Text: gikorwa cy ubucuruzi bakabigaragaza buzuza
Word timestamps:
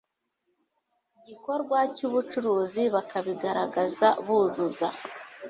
gikorwa 1.25 1.77
cy 1.95 2.03
ubucuruzi 2.07 2.83
bakabigaragaza 2.95 4.07
buzuza 4.25 4.87